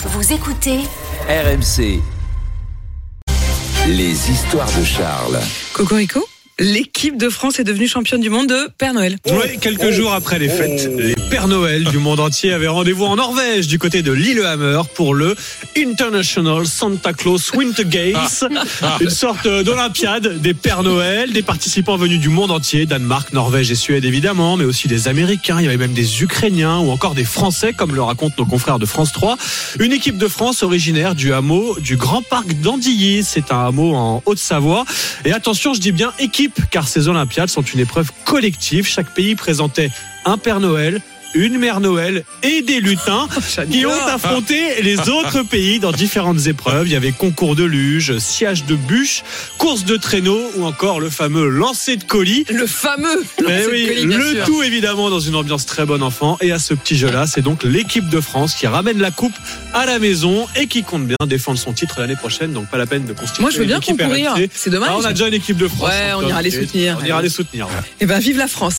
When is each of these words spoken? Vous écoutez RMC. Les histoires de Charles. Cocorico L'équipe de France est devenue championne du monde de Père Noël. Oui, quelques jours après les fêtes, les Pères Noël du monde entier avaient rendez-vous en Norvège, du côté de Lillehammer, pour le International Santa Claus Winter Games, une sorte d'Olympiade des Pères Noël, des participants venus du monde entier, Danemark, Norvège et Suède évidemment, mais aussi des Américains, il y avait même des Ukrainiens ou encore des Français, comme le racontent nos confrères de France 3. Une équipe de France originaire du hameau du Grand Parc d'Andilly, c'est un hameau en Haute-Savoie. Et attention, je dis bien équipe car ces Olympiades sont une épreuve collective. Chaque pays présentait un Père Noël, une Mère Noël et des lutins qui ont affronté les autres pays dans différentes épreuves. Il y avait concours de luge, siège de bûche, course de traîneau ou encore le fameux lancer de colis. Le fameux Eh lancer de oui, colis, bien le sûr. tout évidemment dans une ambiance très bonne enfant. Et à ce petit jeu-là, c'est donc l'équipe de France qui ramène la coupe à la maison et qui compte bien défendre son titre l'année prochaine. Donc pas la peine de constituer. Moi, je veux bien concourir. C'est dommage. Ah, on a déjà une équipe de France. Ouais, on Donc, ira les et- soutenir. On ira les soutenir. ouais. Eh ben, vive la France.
Vous 0.00 0.32
écoutez 0.32 0.78
RMC. 1.28 2.00
Les 3.88 4.30
histoires 4.30 4.70
de 4.78 4.84
Charles. 4.84 5.40
Cocorico 5.72 6.24
L'équipe 6.60 7.16
de 7.16 7.28
France 7.28 7.60
est 7.60 7.64
devenue 7.64 7.86
championne 7.86 8.20
du 8.20 8.30
monde 8.30 8.48
de 8.48 8.68
Père 8.78 8.92
Noël. 8.92 9.16
Oui, 9.30 9.58
quelques 9.60 9.92
jours 9.92 10.12
après 10.12 10.40
les 10.40 10.48
fêtes, 10.48 10.90
les 10.98 11.14
Pères 11.30 11.46
Noël 11.46 11.84
du 11.84 11.98
monde 11.98 12.18
entier 12.18 12.52
avaient 12.52 12.66
rendez-vous 12.66 13.04
en 13.04 13.14
Norvège, 13.14 13.68
du 13.68 13.78
côté 13.78 14.02
de 14.02 14.10
Lillehammer, 14.10 14.80
pour 14.96 15.14
le 15.14 15.36
International 15.76 16.66
Santa 16.66 17.12
Claus 17.12 17.52
Winter 17.52 17.84
Games, 17.84 18.26
une 19.00 19.08
sorte 19.10 19.46
d'Olympiade 19.46 20.40
des 20.40 20.52
Pères 20.52 20.82
Noël, 20.82 21.32
des 21.32 21.42
participants 21.42 21.96
venus 21.96 22.18
du 22.18 22.28
monde 22.28 22.50
entier, 22.50 22.86
Danemark, 22.86 23.32
Norvège 23.32 23.70
et 23.70 23.76
Suède 23.76 24.04
évidemment, 24.04 24.56
mais 24.56 24.64
aussi 24.64 24.88
des 24.88 25.06
Américains, 25.06 25.60
il 25.60 25.64
y 25.66 25.68
avait 25.68 25.76
même 25.76 25.92
des 25.92 26.24
Ukrainiens 26.24 26.78
ou 26.78 26.90
encore 26.90 27.14
des 27.14 27.24
Français, 27.24 27.72
comme 27.72 27.94
le 27.94 28.02
racontent 28.02 28.34
nos 28.36 28.46
confrères 28.46 28.80
de 28.80 28.86
France 28.86 29.12
3. 29.12 29.36
Une 29.78 29.92
équipe 29.92 30.18
de 30.18 30.26
France 30.26 30.64
originaire 30.64 31.14
du 31.14 31.32
hameau 31.32 31.76
du 31.78 31.96
Grand 31.96 32.22
Parc 32.22 32.52
d'Andilly, 32.60 33.22
c'est 33.22 33.52
un 33.52 33.66
hameau 33.66 33.94
en 33.94 34.24
Haute-Savoie. 34.26 34.84
Et 35.24 35.32
attention, 35.32 35.72
je 35.72 35.80
dis 35.80 35.92
bien 35.92 36.12
équipe 36.18 36.47
car 36.70 36.88
ces 36.88 37.08
Olympiades 37.08 37.48
sont 37.48 37.62
une 37.62 37.80
épreuve 37.80 38.10
collective. 38.24 38.86
Chaque 38.86 39.14
pays 39.14 39.34
présentait 39.34 39.90
un 40.24 40.38
Père 40.38 40.60
Noël, 40.60 41.00
une 41.34 41.58
Mère 41.58 41.80
Noël 41.80 42.24
et 42.42 42.62
des 42.62 42.80
lutins 42.80 43.28
qui 43.70 43.86
ont 43.86 44.06
affronté 44.06 44.82
les 44.82 44.98
autres 45.08 45.42
pays 45.42 45.78
dans 45.78 45.92
différentes 45.92 46.46
épreuves. 46.46 46.86
Il 46.88 46.92
y 46.92 46.96
avait 46.96 47.12
concours 47.12 47.54
de 47.56 47.64
luge, 47.64 48.18
siège 48.18 48.64
de 48.64 48.74
bûche, 48.76 49.22
course 49.58 49.84
de 49.84 49.96
traîneau 49.96 50.40
ou 50.56 50.64
encore 50.64 51.00
le 51.00 51.10
fameux 51.10 51.48
lancer 51.48 51.96
de 51.96 52.04
colis. 52.04 52.44
Le 52.50 52.66
fameux 52.66 53.22
Eh 53.38 53.42
lancer 53.42 53.64
de 53.66 53.70
oui, 53.70 53.86
colis, 53.88 54.06
bien 54.06 54.18
le 54.18 54.34
sûr. 54.36 54.44
tout 54.46 54.62
évidemment 54.62 55.10
dans 55.10 55.20
une 55.20 55.34
ambiance 55.34 55.66
très 55.66 55.84
bonne 55.86 56.02
enfant. 56.02 56.38
Et 56.40 56.52
à 56.52 56.58
ce 56.58 56.74
petit 56.74 56.96
jeu-là, 56.96 57.26
c'est 57.26 57.42
donc 57.42 57.62
l'équipe 57.64 58.08
de 58.08 58.20
France 58.20 58.54
qui 58.54 58.66
ramène 58.66 58.98
la 58.98 59.10
coupe 59.10 59.34
à 59.74 59.86
la 59.86 59.98
maison 59.98 60.46
et 60.56 60.66
qui 60.66 60.82
compte 60.82 61.06
bien 61.06 61.16
défendre 61.26 61.58
son 61.58 61.72
titre 61.72 61.96
l'année 62.00 62.16
prochaine. 62.16 62.52
Donc 62.52 62.68
pas 62.68 62.78
la 62.78 62.86
peine 62.86 63.04
de 63.04 63.12
constituer. 63.12 63.42
Moi, 63.42 63.50
je 63.50 63.58
veux 63.58 63.64
bien 63.66 63.80
concourir. 63.80 64.34
C'est 64.54 64.70
dommage. 64.70 64.90
Ah, 64.92 64.96
on 64.98 65.04
a 65.04 65.12
déjà 65.12 65.28
une 65.28 65.34
équipe 65.34 65.56
de 65.56 65.68
France. 65.68 65.88
Ouais, 65.90 66.12
on 66.16 66.20
Donc, 66.22 66.30
ira 66.30 66.42
les 66.42 66.56
et- 66.56 66.60
soutenir. 66.60 66.98
On 67.02 67.04
ira 67.04 67.22
les 67.22 67.28
soutenir. 67.28 67.66
ouais. 67.66 67.72
Eh 68.00 68.06
ben, 68.06 68.18
vive 68.18 68.38
la 68.38 68.48
France. 68.48 68.76